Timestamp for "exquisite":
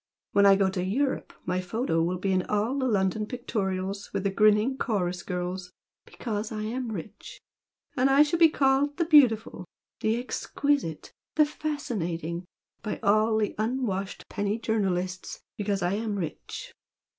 10.17-11.13